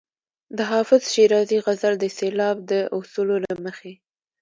[0.57, 3.93] د حافظ شیرازي غزل د سېلاب د اصولو له مخې.